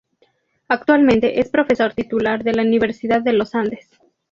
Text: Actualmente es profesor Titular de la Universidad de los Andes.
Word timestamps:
Actualmente 0.67 1.41
es 1.41 1.49
profesor 1.51 1.93
Titular 1.93 2.43
de 2.43 2.53
la 2.53 2.63
Universidad 2.63 3.21
de 3.21 3.33
los 3.33 3.53
Andes. 3.53 3.87